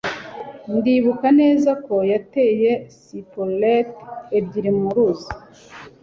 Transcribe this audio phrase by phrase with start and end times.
[0.77, 2.71] ndibuka neza ko yateye
[3.07, 3.89] pistolet
[4.37, 5.31] ebyiri mu ruzi